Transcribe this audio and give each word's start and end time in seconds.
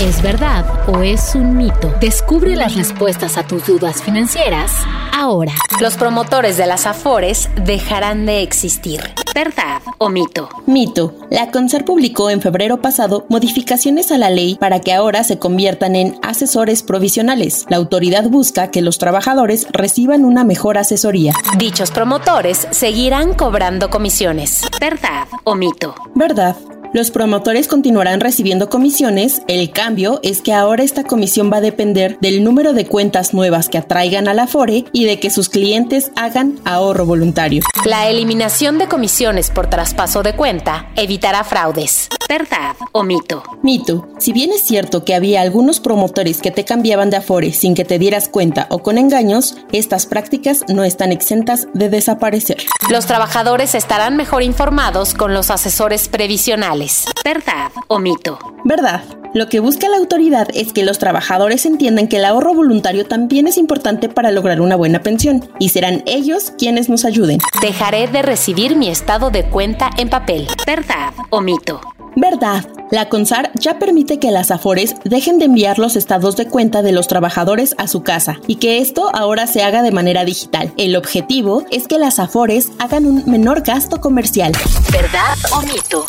¿Es 0.00 0.22
verdad 0.22 0.64
o 0.88 1.02
es 1.02 1.34
un 1.34 1.56
mito? 1.56 1.92
Descubre 2.00 2.54
las 2.54 2.76
respuestas 2.76 3.36
a 3.36 3.42
tus 3.42 3.66
dudas 3.66 4.00
financieras 4.00 4.70
ahora. 5.12 5.52
Los 5.80 5.96
promotores 5.96 6.56
de 6.56 6.66
las 6.66 6.86
Afores 6.86 7.50
dejarán 7.64 8.24
de 8.24 8.42
existir. 8.42 9.00
¿Verdad 9.34 9.82
o 9.98 10.08
mito? 10.08 10.48
Mito. 10.66 11.16
La 11.30 11.50
CONSAR 11.50 11.84
publicó 11.84 12.30
en 12.30 12.40
febrero 12.40 12.80
pasado 12.80 13.26
modificaciones 13.28 14.12
a 14.12 14.18
la 14.18 14.30
ley 14.30 14.54
para 14.54 14.78
que 14.78 14.94
ahora 14.94 15.24
se 15.24 15.40
conviertan 15.40 15.96
en 15.96 16.16
asesores 16.22 16.84
provisionales. 16.84 17.66
La 17.68 17.76
autoridad 17.76 18.28
busca 18.30 18.70
que 18.70 18.82
los 18.82 18.98
trabajadores 18.98 19.66
reciban 19.72 20.24
una 20.24 20.44
mejor 20.44 20.78
asesoría. 20.78 21.32
Dichos 21.58 21.90
promotores 21.90 22.68
seguirán 22.70 23.34
cobrando 23.34 23.90
comisiones. 23.90 24.62
¿Verdad 24.80 25.26
o 25.42 25.56
mito? 25.56 25.96
¿Verdad? 26.14 26.54
Los 26.94 27.10
promotores 27.10 27.68
continuarán 27.68 28.20
recibiendo 28.20 28.70
comisiones, 28.70 29.42
el 29.46 29.70
cambio 29.70 30.20
es 30.22 30.40
que 30.40 30.54
ahora 30.54 30.82
esta 30.82 31.04
comisión 31.04 31.52
va 31.52 31.58
a 31.58 31.60
depender 31.60 32.18
del 32.20 32.42
número 32.42 32.72
de 32.72 32.86
cuentas 32.86 33.34
nuevas 33.34 33.68
que 33.68 33.78
atraigan 33.78 34.26
a 34.26 34.34
la 34.34 34.46
FORE 34.46 34.86
y 34.92 35.04
de 35.04 35.20
que 35.20 35.30
sus 35.30 35.50
clientes 35.50 36.10
hagan 36.16 36.58
ahorro 36.64 37.04
voluntario. 37.04 37.62
La 37.84 38.08
eliminación 38.08 38.78
de 38.78 38.88
comisiones 38.88 39.50
por 39.50 39.68
traspaso 39.68 40.22
de 40.22 40.34
cuenta 40.34 40.90
evitará 40.96 41.44
fraudes. 41.44 42.08
¿Verdad 42.28 42.76
o 42.92 43.02
mito? 43.02 43.42
Mito. 43.62 44.08
Si 44.18 44.32
bien 44.32 44.50
es 44.52 44.62
cierto 44.62 45.04
que 45.04 45.14
había 45.14 45.40
algunos 45.40 45.80
promotores 45.80 46.42
que 46.42 46.50
te 46.50 46.64
cambiaban 46.64 47.10
de 47.10 47.16
Afore 47.16 47.52
sin 47.52 47.74
que 47.74 47.84
te 47.84 47.98
dieras 47.98 48.28
cuenta 48.28 48.66
o 48.70 48.80
con 48.80 48.98
engaños, 48.98 49.56
estas 49.72 50.06
prácticas 50.06 50.64
no 50.68 50.84
están 50.84 51.12
exentas 51.12 51.68
de 51.74 51.88
desaparecer. 51.88 52.58
Los 52.90 53.06
trabajadores 53.06 53.74
estarán 53.74 54.16
mejor 54.16 54.42
informados 54.42 55.14
con 55.14 55.34
los 55.34 55.50
asesores 55.50 56.08
previsionales 56.08 56.28
¿Verdad 57.24 57.72
o 57.88 57.98
mito? 57.98 58.38
Verdad. 58.64 59.02
Lo 59.34 59.48
que 59.48 59.60
busca 59.60 59.88
la 59.88 59.98
autoridad 59.98 60.48
es 60.54 60.72
que 60.72 60.84
los 60.84 60.98
trabajadores 60.98 61.66
entiendan 61.66 62.08
que 62.08 62.16
el 62.16 62.24
ahorro 62.24 62.54
voluntario 62.54 63.06
también 63.06 63.46
es 63.46 63.58
importante 63.58 64.08
para 64.08 64.30
lograr 64.30 64.60
una 64.60 64.76
buena 64.76 65.02
pensión 65.02 65.48
y 65.58 65.68
serán 65.68 66.02
ellos 66.06 66.52
quienes 66.56 66.88
nos 66.88 67.04
ayuden. 67.04 67.38
Dejaré 67.60 68.08
de 68.08 68.22
recibir 68.22 68.76
mi 68.76 68.88
estado 68.88 69.30
de 69.30 69.44
cuenta 69.44 69.90
en 69.98 70.08
papel. 70.08 70.48
¿Verdad 70.66 71.12
o 71.30 71.40
mito? 71.40 71.80
Verdad. 72.20 72.64
La 72.90 73.08
CONSAR 73.08 73.52
ya 73.54 73.78
permite 73.78 74.18
que 74.18 74.32
las 74.32 74.50
AFORES 74.50 74.96
dejen 75.04 75.38
de 75.38 75.44
enviar 75.44 75.78
los 75.78 75.94
estados 75.94 76.36
de 76.36 76.48
cuenta 76.48 76.82
de 76.82 76.90
los 76.90 77.06
trabajadores 77.06 77.76
a 77.78 77.86
su 77.86 78.02
casa 78.02 78.40
y 78.48 78.56
que 78.56 78.78
esto 78.78 79.14
ahora 79.14 79.46
se 79.46 79.62
haga 79.62 79.82
de 79.82 79.92
manera 79.92 80.24
digital. 80.24 80.72
El 80.76 80.96
objetivo 80.96 81.64
es 81.70 81.86
que 81.86 81.98
las 81.98 82.18
AFORES 82.18 82.72
hagan 82.80 83.06
un 83.06 83.30
menor 83.30 83.62
gasto 83.62 84.00
comercial. 84.00 84.52
¿Verdad 84.90 85.36
o 85.52 85.62
mito? 85.62 86.06